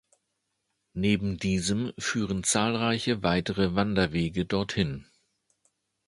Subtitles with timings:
[0.95, 5.05] Neben diesem führen zahlreiche weitere Wanderwege dorthin.